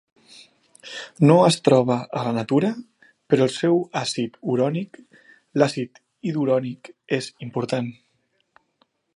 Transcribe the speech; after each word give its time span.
No 1.31 1.33
es 1.49 1.57
troba 1.67 1.97
a 2.21 2.23
la 2.27 2.31
natura, 2.37 2.71
però 3.33 3.45
el 3.49 3.53
seu 3.57 3.77
àcid 4.03 4.41
urònic, 4.55 4.99
l'acid 5.63 6.03
idurònic, 6.33 6.91
és 7.21 7.33
important. 7.51 7.95